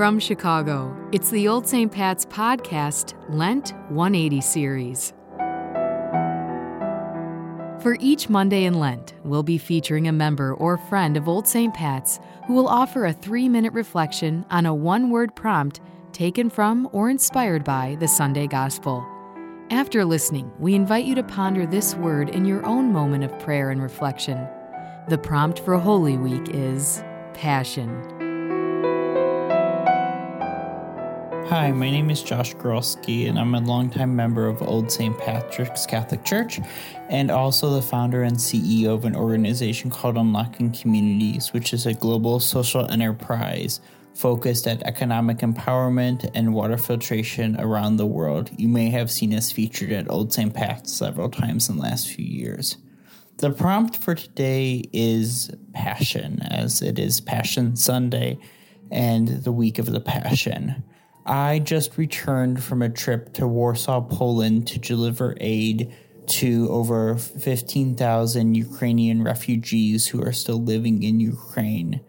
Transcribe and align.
From 0.00 0.18
Chicago, 0.18 0.96
it's 1.12 1.28
the 1.28 1.46
Old 1.46 1.68
St. 1.68 1.92
Pat's 1.92 2.24
Podcast 2.24 3.12
Lent 3.28 3.74
180 3.90 4.40
series. 4.40 5.12
For 7.82 7.98
each 8.00 8.30
Monday 8.30 8.64
in 8.64 8.80
Lent, 8.80 9.12
we'll 9.24 9.42
be 9.42 9.58
featuring 9.58 10.08
a 10.08 10.12
member 10.12 10.54
or 10.54 10.78
friend 10.78 11.18
of 11.18 11.28
Old 11.28 11.46
St. 11.46 11.74
Pat's 11.74 12.18
who 12.46 12.54
will 12.54 12.66
offer 12.66 13.04
a 13.04 13.12
three 13.12 13.46
minute 13.46 13.74
reflection 13.74 14.46
on 14.48 14.64
a 14.64 14.74
one 14.74 15.10
word 15.10 15.36
prompt 15.36 15.82
taken 16.12 16.48
from 16.48 16.88
or 16.92 17.10
inspired 17.10 17.62
by 17.62 17.98
the 18.00 18.08
Sunday 18.08 18.46
Gospel. 18.46 19.06
After 19.68 20.02
listening, 20.06 20.50
we 20.58 20.74
invite 20.74 21.04
you 21.04 21.14
to 21.14 21.22
ponder 21.22 21.66
this 21.66 21.94
word 21.94 22.30
in 22.30 22.46
your 22.46 22.64
own 22.64 22.90
moment 22.90 23.22
of 23.22 23.38
prayer 23.38 23.68
and 23.68 23.82
reflection. 23.82 24.48
The 25.10 25.18
prompt 25.18 25.58
for 25.58 25.76
Holy 25.76 26.16
Week 26.16 26.48
is 26.54 27.04
Passion. 27.34 28.19
Hi, 31.50 31.72
my 31.72 31.90
name 31.90 32.10
is 32.10 32.22
Josh 32.22 32.54
Goralski, 32.54 33.28
and 33.28 33.36
I'm 33.36 33.56
a 33.56 33.60
longtime 33.60 34.14
member 34.14 34.46
of 34.46 34.62
Old 34.62 34.92
St. 34.92 35.18
Patrick's 35.18 35.84
Catholic 35.84 36.24
Church 36.24 36.60
and 37.08 37.28
also 37.28 37.70
the 37.70 37.82
founder 37.82 38.22
and 38.22 38.36
CEO 38.36 38.94
of 38.94 39.04
an 39.04 39.16
organization 39.16 39.90
called 39.90 40.16
Unlocking 40.16 40.70
Communities, 40.70 41.52
which 41.52 41.72
is 41.72 41.86
a 41.86 41.94
global 41.94 42.38
social 42.38 42.88
enterprise 42.88 43.80
focused 44.14 44.68
at 44.68 44.84
economic 44.84 45.38
empowerment 45.38 46.30
and 46.36 46.54
water 46.54 46.76
filtration 46.76 47.58
around 47.58 47.96
the 47.96 48.06
world. 48.06 48.52
You 48.56 48.68
may 48.68 48.88
have 48.90 49.10
seen 49.10 49.34
us 49.34 49.50
featured 49.50 49.90
at 49.90 50.08
Old 50.08 50.32
St. 50.32 50.54
Pat's 50.54 50.92
several 50.92 51.30
times 51.30 51.68
in 51.68 51.78
the 51.78 51.82
last 51.82 52.10
few 52.10 52.24
years. 52.24 52.76
The 53.38 53.50
prompt 53.50 53.96
for 53.96 54.14
today 54.14 54.84
is 54.92 55.50
passion, 55.72 56.42
as 56.42 56.80
it 56.80 57.00
is 57.00 57.20
Passion 57.20 57.74
Sunday 57.74 58.38
and 58.92 59.26
the 59.26 59.50
week 59.50 59.80
of 59.80 59.86
the 59.86 60.00
Passion. 60.00 60.84
I 61.30 61.60
just 61.60 61.96
returned 61.96 62.60
from 62.60 62.82
a 62.82 62.88
trip 62.88 63.32
to 63.34 63.46
Warsaw, 63.46 64.00
Poland 64.00 64.66
to 64.66 64.80
deliver 64.80 65.36
aid 65.40 65.94
to 66.26 66.68
over 66.70 67.16
15,000 67.18 68.54
Ukrainian 68.56 69.22
refugees 69.22 70.08
who 70.08 70.20
are 70.24 70.32
still 70.32 70.60
living 70.60 71.04
in 71.04 71.20
Ukraine. 71.20 72.00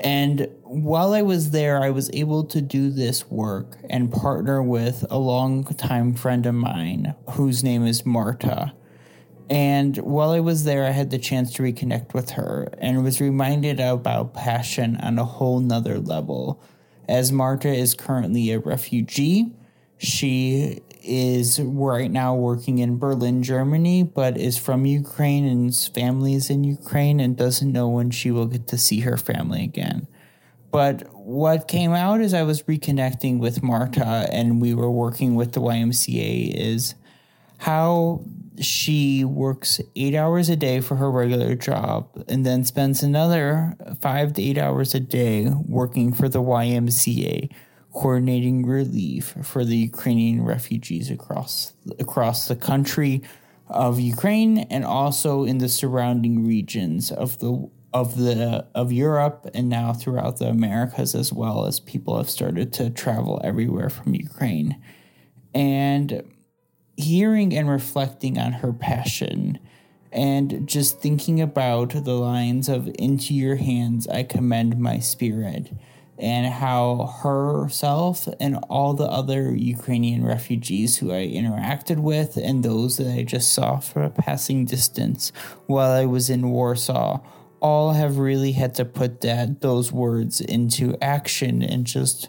And 0.00 0.48
while 0.64 1.14
I 1.14 1.22
was 1.22 1.52
there, 1.52 1.80
I 1.80 1.90
was 1.90 2.10
able 2.12 2.42
to 2.46 2.60
do 2.60 2.90
this 2.90 3.30
work 3.30 3.78
and 3.88 4.10
partner 4.10 4.60
with 4.60 5.06
a 5.08 5.18
longtime 5.18 6.14
friend 6.14 6.44
of 6.44 6.56
mine 6.56 7.14
whose 7.30 7.62
name 7.62 7.86
is 7.86 8.04
Marta. 8.04 8.72
And 9.48 9.96
while 9.98 10.30
I 10.30 10.40
was 10.40 10.64
there, 10.64 10.84
I 10.84 10.90
had 10.90 11.10
the 11.10 11.18
chance 11.18 11.52
to 11.52 11.62
reconnect 11.62 12.12
with 12.12 12.30
her 12.30 12.74
and 12.78 13.04
was 13.04 13.20
reminded 13.20 13.78
about 13.78 14.34
passion 14.34 14.96
on 14.96 15.16
a 15.16 15.24
whole 15.24 15.60
nother 15.60 16.00
level 16.00 16.60
as 17.08 17.32
Marta 17.32 17.68
is 17.68 17.94
currently 17.94 18.52
a 18.52 18.58
refugee. 18.58 19.52
She 19.96 20.80
is 21.02 21.58
right 21.60 22.10
now 22.10 22.34
working 22.34 22.78
in 22.78 22.98
Berlin, 22.98 23.42
Germany, 23.42 24.02
but 24.02 24.36
is 24.36 24.58
from 24.58 24.84
Ukraine 24.84 25.46
and 25.46 25.74
family 25.74 26.34
is 26.34 26.50
in 26.50 26.64
Ukraine 26.64 27.18
and 27.18 27.36
doesn't 27.36 27.72
know 27.72 27.88
when 27.88 28.10
she 28.10 28.30
will 28.30 28.46
get 28.46 28.66
to 28.68 28.78
see 28.78 29.00
her 29.00 29.16
family 29.16 29.64
again. 29.64 30.06
But 30.70 31.08
what 31.14 31.66
came 31.66 31.92
out 31.92 32.20
as 32.20 32.34
I 32.34 32.42
was 32.42 32.62
reconnecting 32.64 33.38
with 33.38 33.62
Marta 33.62 34.28
and 34.30 34.60
we 34.60 34.74
were 34.74 34.90
working 34.90 35.34
with 35.34 35.52
the 35.52 35.60
YMCA 35.60 36.52
is 36.54 36.94
how 37.58 38.24
she 38.60 39.24
works 39.24 39.80
eight 39.94 40.14
hours 40.14 40.48
a 40.48 40.56
day 40.56 40.80
for 40.80 40.96
her 40.96 41.10
regular 41.10 41.54
job 41.54 42.08
and 42.28 42.44
then 42.44 42.64
spends 42.64 43.02
another 43.02 43.76
five 44.00 44.32
to 44.34 44.42
eight 44.42 44.58
hours 44.58 44.94
a 44.94 45.00
day 45.00 45.48
working 45.66 46.12
for 46.12 46.28
the 46.28 46.42
YMCA, 46.42 47.50
coordinating 47.92 48.66
relief 48.66 49.34
for 49.42 49.64
the 49.64 49.76
Ukrainian 49.76 50.44
refugees 50.44 51.10
across 51.10 51.72
across 51.98 52.48
the 52.48 52.56
country 52.56 53.22
of 53.68 54.00
Ukraine 54.00 54.58
and 54.70 54.84
also 54.84 55.44
in 55.44 55.58
the 55.58 55.68
surrounding 55.68 56.46
regions 56.46 57.10
of 57.10 57.38
the 57.38 57.68
of 57.92 58.16
the 58.18 58.66
of 58.74 58.92
Europe 58.92 59.48
and 59.54 59.68
now 59.68 59.92
throughout 59.92 60.38
the 60.38 60.48
Americas 60.48 61.14
as 61.14 61.32
well 61.32 61.66
as 61.66 61.80
people 61.80 62.16
have 62.16 62.30
started 62.30 62.72
to 62.74 62.90
travel 62.90 63.40
everywhere 63.44 63.88
from 63.88 64.14
Ukraine. 64.14 64.80
And 65.54 66.22
hearing 66.98 67.54
and 67.56 67.70
reflecting 67.70 68.38
on 68.38 68.52
her 68.54 68.72
passion 68.72 69.58
and 70.10 70.66
just 70.66 71.00
thinking 71.00 71.40
about 71.40 71.90
the 71.90 72.14
lines 72.14 72.68
of 72.68 72.90
into 72.98 73.32
your 73.32 73.54
hands 73.54 74.08
I 74.08 74.24
commend 74.24 74.78
my 74.78 74.98
spirit 74.98 75.70
and 76.18 76.52
how 76.52 77.14
herself 77.22 78.26
and 78.40 78.56
all 78.68 78.94
the 78.94 79.04
other 79.04 79.54
Ukrainian 79.54 80.24
refugees 80.24 80.98
who 80.98 81.12
I 81.12 81.28
interacted 81.28 81.98
with 81.98 82.36
and 82.36 82.64
those 82.64 82.96
that 82.96 83.14
I 83.14 83.22
just 83.22 83.52
saw 83.52 83.78
from 83.78 84.02
a 84.02 84.10
passing 84.10 84.64
distance 84.64 85.30
while 85.66 85.92
I 85.92 86.04
was 86.04 86.28
in 86.28 86.50
Warsaw 86.50 87.20
all 87.60 87.92
have 87.92 88.18
really 88.18 88.52
had 88.52 88.74
to 88.74 88.84
put 88.84 89.20
that 89.20 89.60
those 89.60 89.92
words 89.92 90.40
into 90.40 90.96
action 91.00 91.62
and 91.62 91.84
just 91.84 92.28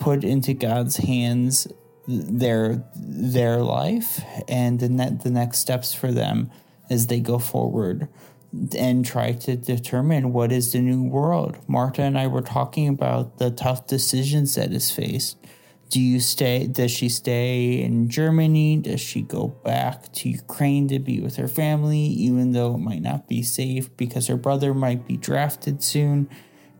put 0.00 0.24
into 0.24 0.54
God's 0.54 0.96
hands 0.96 1.68
their 2.08 2.82
their 2.96 3.58
life 3.58 4.22
and 4.48 4.80
the 4.80 4.88
ne- 4.88 5.18
the 5.22 5.30
next 5.30 5.58
steps 5.58 5.92
for 5.92 6.10
them 6.10 6.50
as 6.88 7.08
they 7.08 7.20
go 7.20 7.38
forward 7.38 8.08
and 8.78 9.04
try 9.04 9.32
to 9.32 9.56
determine 9.56 10.32
what 10.32 10.50
is 10.50 10.72
the 10.72 10.78
new 10.78 11.04
world. 11.04 11.58
Marta 11.66 12.00
and 12.00 12.18
I 12.18 12.26
were 12.26 12.40
talking 12.40 12.88
about 12.88 13.36
the 13.36 13.50
tough 13.50 13.86
decisions 13.86 14.54
that 14.54 14.72
is 14.72 14.90
faced. 14.90 15.36
Do 15.90 16.00
you 16.00 16.18
stay? 16.18 16.66
Does 16.66 16.90
she 16.90 17.10
stay 17.10 17.82
in 17.82 18.08
Germany? 18.08 18.78
Does 18.78 19.02
she 19.02 19.20
go 19.20 19.48
back 19.48 20.10
to 20.12 20.30
Ukraine 20.30 20.88
to 20.88 20.98
be 20.98 21.20
with 21.20 21.36
her 21.36 21.48
family, 21.48 21.98
even 21.98 22.52
though 22.52 22.74
it 22.74 22.78
might 22.78 23.02
not 23.02 23.28
be 23.28 23.42
safe 23.42 23.94
because 23.98 24.28
her 24.28 24.36
brother 24.36 24.72
might 24.72 25.06
be 25.06 25.18
drafted 25.18 25.82
soon? 25.82 26.28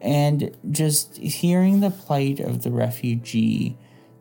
And 0.01 0.57
just 0.71 1.17
hearing 1.19 1.81
the 1.81 1.91
plight 1.91 2.41
of 2.41 2.63
the 2.63 2.71
refugee 2.71 3.77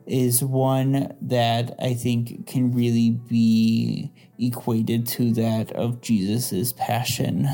is 0.08 0.42
one 0.42 1.14
that 1.20 1.74
I 1.80 1.94
think 1.94 2.46
can 2.46 2.74
really 2.74 3.10
be 3.10 4.12
equated 4.38 5.06
to 5.08 5.32
that 5.34 5.72
of 5.72 6.00
Jesus's 6.00 6.72
passion 6.72 7.48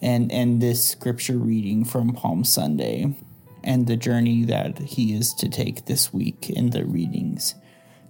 and 0.00 0.30
and 0.30 0.60
this 0.60 0.84
scripture 0.84 1.38
reading 1.38 1.84
from 1.84 2.12
Palm 2.12 2.44
Sunday 2.44 3.14
and 3.64 3.86
the 3.86 3.96
journey 3.96 4.44
that 4.44 4.78
he 4.78 5.14
is 5.14 5.34
to 5.34 5.48
take 5.48 5.86
this 5.86 6.12
week 6.12 6.48
in 6.50 6.70
the 6.70 6.84
readings. 6.84 7.54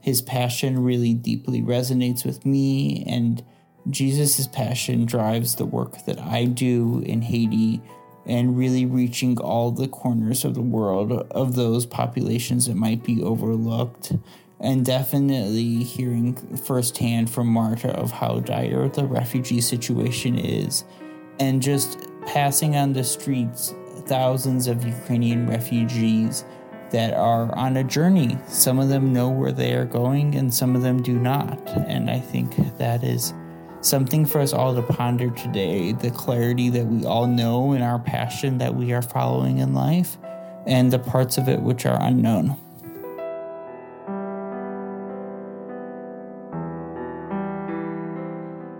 His 0.00 0.22
passion 0.22 0.84
really 0.84 1.15
deeply 1.15 1.62
resonates 1.62 2.25
with 2.25 2.44
me 2.44 3.04
and 3.06 3.43
Jesus' 3.88 4.47
passion 4.48 5.06
drives 5.06 5.56
the 5.56 5.65
work 5.65 6.04
that 6.06 6.21
I 6.21 6.44
do 6.44 7.03
in 7.06 7.22
Haiti 7.22 7.81
and 8.26 8.59
really 8.59 8.84
reaching 8.84 9.38
all 9.38 9.70
the 9.70 9.88
corners 9.88 10.44
of 10.44 10.54
the 10.54 10.60
world 10.60 11.12
of 11.12 11.54
those 11.54 11.87
populations 11.87 12.66
that 12.66 12.76
might 12.76 13.03
be 13.04 13.22
overlooked. 13.22 14.12
And 14.59 14.87
definitely 14.87 15.84
hearing 15.84 16.34
firsthand 16.56 17.28
from 17.28 17.47
Marta 17.47 17.91
of 17.91 18.10
how 18.10 18.41
dire 18.41 18.88
the 18.88 19.04
refugee 19.04 19.60
situation 19.60 20.38
is, 20.38 20.84
and 21.38 21.60
just 21.60 22.09
passing 22.25 22.75
on 22.75 22.94
the 22.94 23.04
streets 23.04 23.75
thousands 24.06 24.66
of 24.66 24.84
Ukrainian 24.84 25.47
refugees 25.47 26.44
that 26.91 27.12
are 27.12 27.54
on 27.54 27.76
a 27.76 27.84
journey. 27.84 28.38
Some 28.48 28.78
of 28.78 28.88
them 28.88 29.12
know 29.12 29.28
where 29.28 29.53
they 29.53 29.75
are 29.75 29.84
going, 29.84 30.36
and 30.36 30.53
some 30.53 30.75
of 30.75 30.82
them 30.82 31.03
do 31.03 31.19
not. 31.19 31.59
And 31.69 32.09
I 32.09 32.20
think 32.20 32.56
that 32.78 33.04
is 33.04 33.34
something 33.86 34.26
for 34.26 34.41
us 34.41 34.52
all 34.52 34.74
to 34.74 34.82
ponder 34.82 35.30
today 35.30 35.92
the 35.92 36.10
clarity 36.10 36.69
that 36.70 36.86
we 36.86 37.04
all 37.04 37.26
know 37.26 37.72
and 37.72 37.82
our 37.82 37.98
passion 37.98 38.58
that 38.58 38.74
we 38.74 38.92
are 38.92 39.02
following 39.02 39.58
in 39.58 39.74
life, 39.74 40.18
and 40.66 40.92
the 40.92 40.98
parts 40.98 41.38
of 41.38 41.48
it 41.48 41.60
which 41.60 41.86
are 41.86 41.98
unknown. 42.03 42.56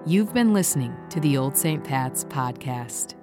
You've 0.07 0.33
been 0.33 0.53
listening 0.53 0.95
to 1.11 1.19
the 1.19 1.37
Old 1.37 1.57
St. 1.57 1.83
Pat's 1.83 2.25
podcast. 2.25 3.15